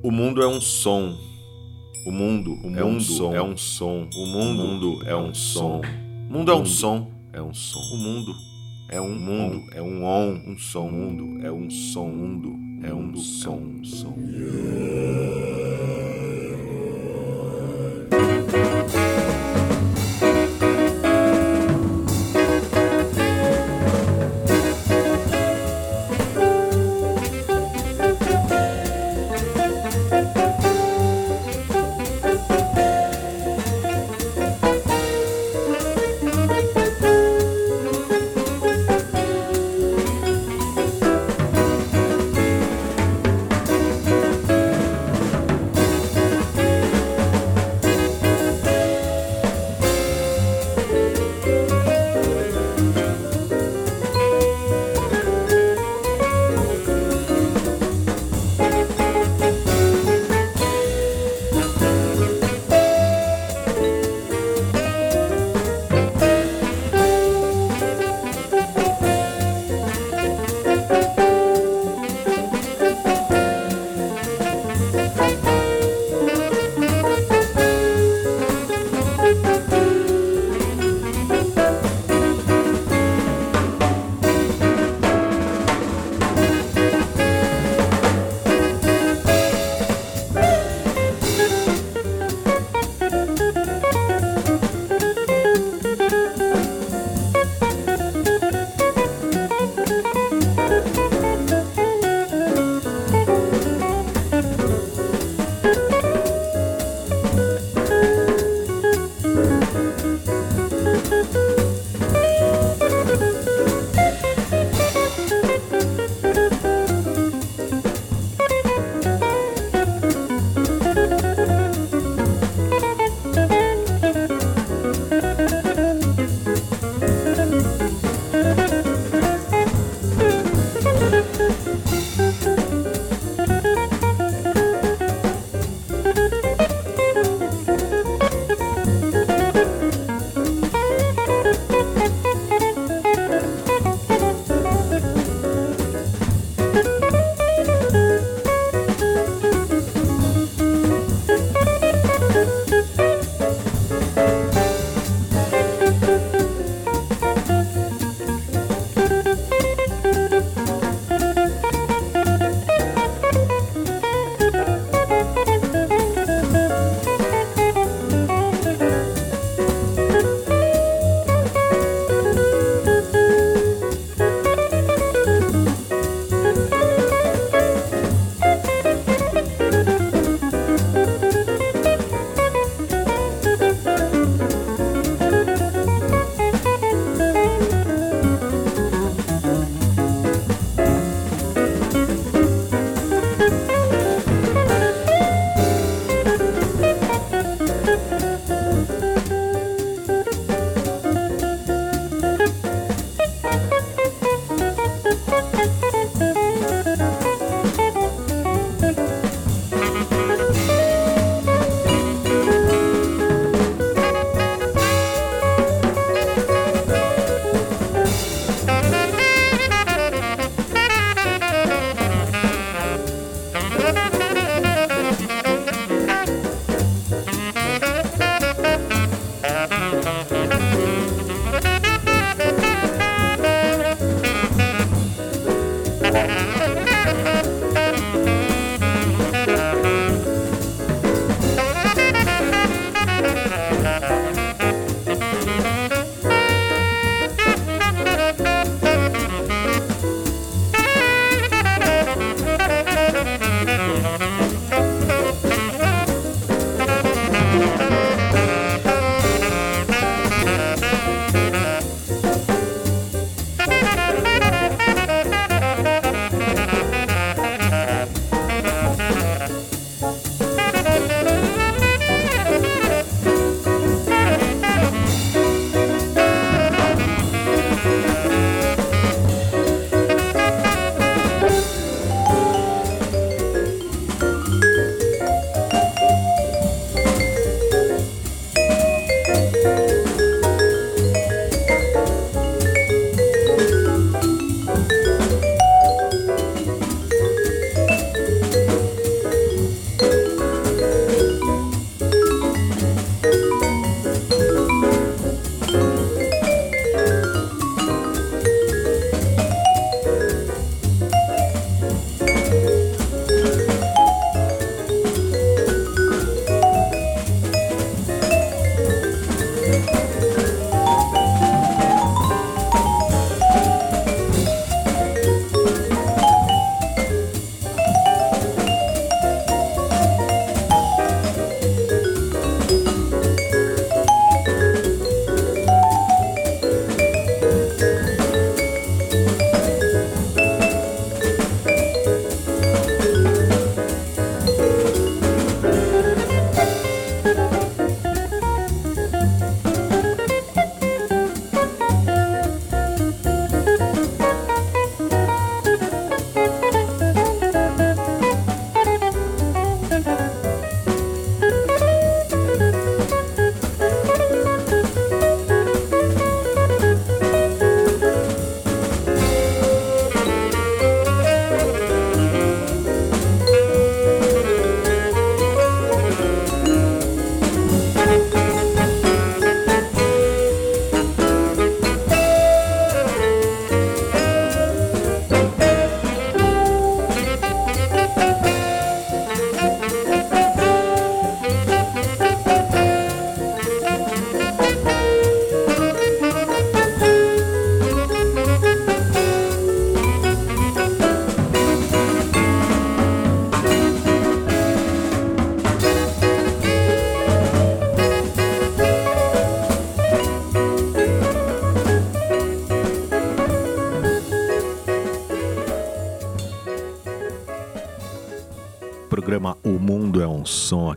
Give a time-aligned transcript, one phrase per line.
[0.00, 1.16] O mundo é um som.
[2.06, 3.34] O mundo, o é um som.
[3.34, 4.08] É um som.
[4.14, 5.80] O mundo, o mundo é um som.
[5.80, 7.10] O mundo é um som.
[7.32, 7.80] É um som.
[7.80, 8.34] O mundo
[8.88, 10.86] é um mundo, é um on, um som.
[10.86, 12.08] O mundo é um som.
[12.08, 12.54] Mundo
[12.86, 14.14] é um som, um som.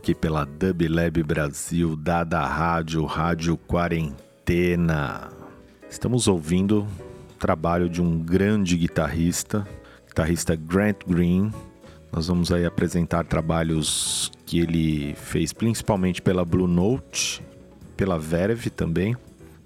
[0.02, 5.30] Aqui pela Dub Lab Brasil, dada rádio, Rádio Quarentena.
[5.88, 9.64] Estamos ouvindo o trabalho de um grande guitarrista,
[10.08, 11.52] guitarrista Grant Green.
[12.10, 17.40] Nós vamos aí apresentar trabalhos que ele fez principalmente pela Blue Note,
[17.96, 19.16] pela Verve também,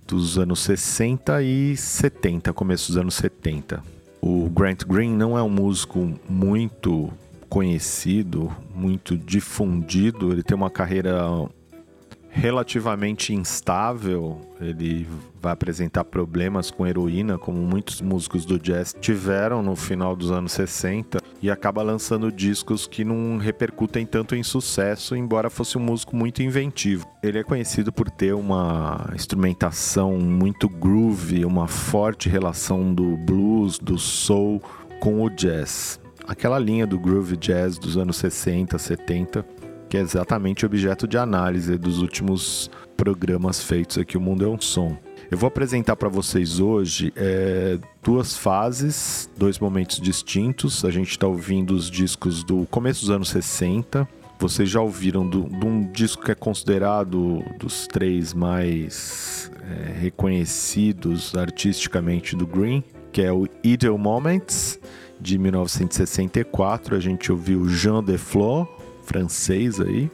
[0.07, 3.83] dos anos 60 e 70, começo dos anos 70.
[4.21, 7.11] O Grant Green não é um músico muito
[7.49, 10.33] conhecido, muito difundido.
[10.33, 11.21] Ele tem uma carreira
[12.37, 14.41] relativamente instável.
[14.61, 15.07] Ele
[15.41, 20.53] vai apresentar problemas com heroína, como muitos músicos do jazz tiveram no final dos anos
[20.53, 26.15] 60, e acaba lançando discos que não repercutem tanto em sucesso, embora fosse um músico
[26.15, 27.07] muito inventivo.
[27.23, 33.99] Ele é conhecido por ter uma instrumentação muito groove, uma forte relação do blues, do
[33.99, 34.63] soul
[35.01, 39.45] com o jazz aquela linha do groove jazz dos anos 60, 70,
[39.89, 44.61] que é exatamente objeto de análise dos últimos programas feitos aqui, O Mundo é um
[44.61, 44.97] Som.
[45.31, 50.85] Eu vou apresentar para vocês hoje é, duas fases, dois momentos distintos.
[50.85, 54.09] A gente está ouvindo os discos do começo dos anos 60.
[54.39, 62.37] Vocês já ouviram de um disco que é considerado dos três mais é, reconhecidos artisticamente
[62.37, 64.79] do Green, que é o Ideal Moments
[65.21, 66.97] de 1964.
[66.97, 68.67] A gente ouviu Jean Deflor,
[69.05, 70.11] francês aí.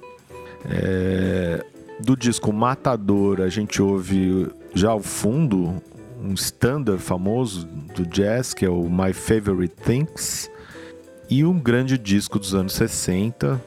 [0.64, 1.64] É,
[2.00, 5.82] do disco Matador, a gente ouve já ao fundo
[6.23, 10.50] um standard famoso do jazz, que é o My Favorite Things,
[11.28, 13.61] e um grande disco dos anos 60,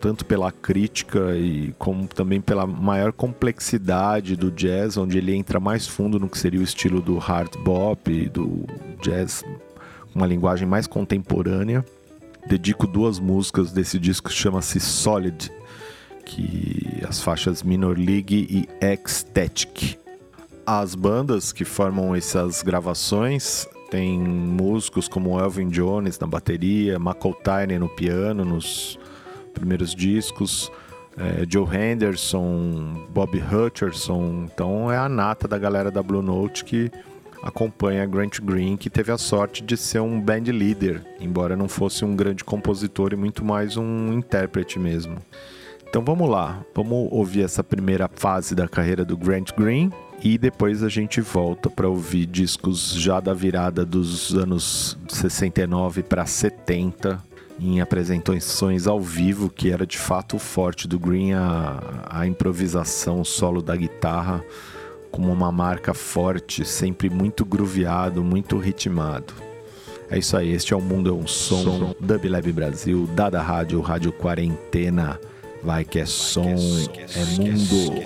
[0.00, 5.86] tanto pela crítica e como também pela maior complexidade do jazz, onde ele entra mais
[5.86, 8.64] fundo no que seria o estilo do hard bop e do
[9.02, 9.44] jazz
[10.14, 11.84] uma linguagem mais contemporânea.
[12.46, 15.52] Dedico duas músicas desse disco que chama-se Solid,
[16.24, 19.98] que as faixas Minor League e Ecstatic.
[20.66, 27.88] As bandas que formam essas gravações tem músicos como Elvin Jones na bateria, McAltyne no
[27.88, 28.98] piano nos
[29.52, 30.70] primeiros discos,
[31.18, 36.90] é, Joe Henderson, Bob Hutcherson, então é a nata da galera da Blue Note que
[37.42, 42.04] acompanha Grant Green, que teve a sorte de ser um band leader, embora não fosse
[42.04, 45.16] um grande compositor e muito mais um intérprete mesmo.
[45.88, 49.90] Então vamos lá, vamos ouvir essa primeira fase da carreira do Grant Green
[50.22, 56.26] e depois a gente volta para ouvir discos já da virada dos anos 69 para
[56.26, 57.20] 70
[57.58, 63.20] em apresentações ao vivo, que era de fato o forte do Green, a, a improvisação,
[63.20, 64.42] o solo da guitarra
[65.10, 69.34] como uma marca forte, sempre muito grooveado, muito ritmado.
[70.10, 71.94] É isso aí, este é o Mundo é um Som, som.
[72.00, 75.20] Dub Lab Brasil, Dada Rádio, Rádio Quarentena.
[75.62, 78.02] Vai que é som, é mundo.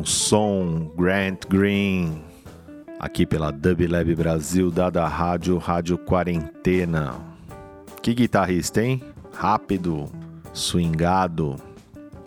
[0.00, 2.22] Um Som, Grant Green,
[2.98, 7.16] aqui pela Dub Lab Brasil, dada a rádio, Rádio Quarentena.
[8.00, 9.02] Que guitarrista, hein?
[9.30, 10.10] Rápido,
[10.54, 11.56] swingado.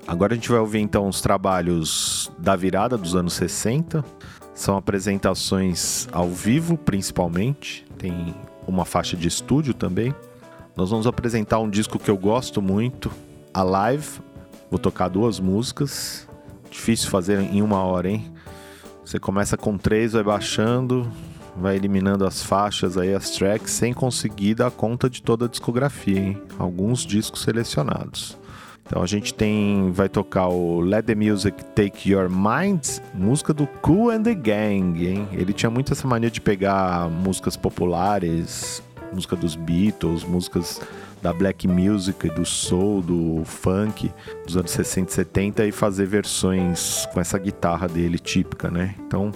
[0.06, 4.06] Agora a gente vai ouvir então os trabalhos da virada dos anos 60.
[4.54, 7.88] São apresentações ao vivo, principalmente.
[7.98, 8.36] Tem
[8.68, 10.14] uma faixa de estúdio também.
[10.78, 13.12] Nós vamos apresentar um disco que eu gosto muito,
[13.52, 14.22] a Live.
[14.70, 16.28] Vou tocar duas músicas.
[16.74, 18.34] Difícil fazer em uma hora, hein?
[19.06, 21.08] Você começa com três, vai baixando,
[21.56, 26.20] vai eliminando as faixas aí, as tracks, sem conseguir dar conta de toda a discografia,
[26.20, 26.42] hein?
[26.58, 28.36] Alguns discos selecionados.
[28.88, 33.68] Então a gente tem, vai tocar o Let the Music Take Your Mind, música do
[33.68, 35.28] Cool and the Gang, hein?
[35.32, 38.82] Ele tinha muito essa mania de pegar músicas populares,
[39.14, 40.82] música dos Beatles, músicas
[41.24, 44.12] da black music, do soul, do funk
[44.46, 48.94] dos anos 60 e 70 e fazer versões com essa guitarra dele típica, né?
[49.08, 49.32] Então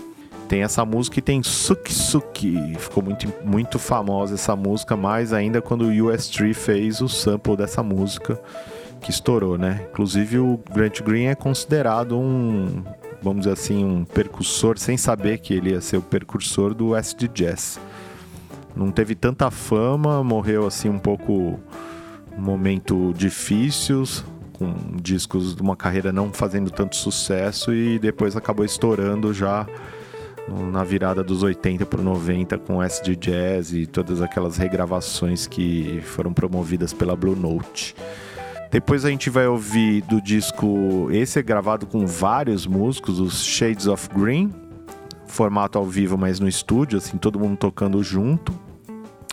[0.49, 2.75] tem essa música e tem Suki Suki.
[2.77, 7.81] Ficou muito, muito famosa essa música, mais ainda quando o US3 fez o sample dessa
[7.81, 8.39] música
[8.99, 9.87] que estourou, né?
[9.89, 12.83] Inclusive o Grant Green é considerado um,
[13.21, 17.29] vamos dizer assim, um percursor, sem saber que ele ia ser o percursor do acid
[17.33, 17.79] jazz.
[18.77, 21.59] Não teve tanta fama, morreu assim um pouco
[22.37, 24.03] um momento difícil,
[24.53, 24.71] com
[25.01, 29.65] discos de uma carreira não fazendo tanto sucesso e depois acabou estourando já
[30.71, 36.31] na virada dos 80 para 90 com acid jazz e todas aquelas regravações que foram
[36.31, 37.95] promovidas pela Blue Note.
[38.69, 43.87] Depois a gente vai ouvir do disco, esse é gravado com vários músicos, os Shades
[43.87, 44.53] of Green,
[45.25, 48.66] formato ao vivo, mas no estúdio, assim, todo mundo tocando junto.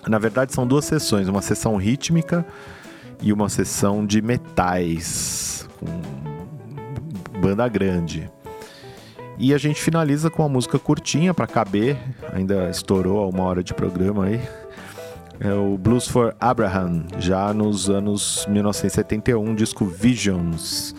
[0.08, 2.44] Na verdade, são duas sessões, uma sessão rítmica
[3.22, 8.30] e uma sessão de metais, com banda grande.
[9.38, 11.96] E a gente finaliza com uma música curtinha para caber,
[12.32, 14.40] ainda estourou uma hora de programa aí
[15.40, 20.94] é o Blues for Abraham, já nos anos 1971, disco Visions.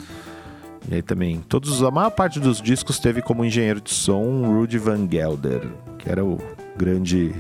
[0.90, 4.78] E aí também, todos, a maior parte dos discos teve como engenheiro de som Rudy
[4.78, 6.38] Van Gelder, que era o
[6.78, 7.34] grande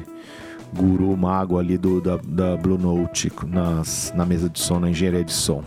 [0.76, 5.24] guru mago ali do, da, da Blue Note nas, na mesa de som, na engenharia
[5.24, 5.64] de som.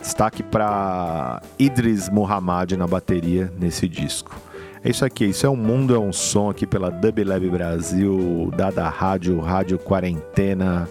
[0.00, 4.36] Destaque para Idris Muhammad na bateria nesse disco.
[4.82, 8.50] É isso aqui, isso é um mundo, é um som aqui pela Dub Lab Brasil,
[8.56, 10.88] dada rádio, rádio quarentena,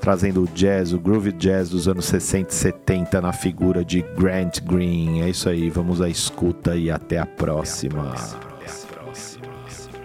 [0.00, 4.62] trazendo o jazz, o groove jazz dos anos 60 e 70 na figura de Grant
[4.62, 5.20] Green.
[5.20, 8.04] É isso aí, vamos à escuta e até a próxima.
[8.04, 8.40] A próxima.
[8.40, 9.46] A próxima.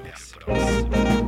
[0.01, 1.20] Até a próxima.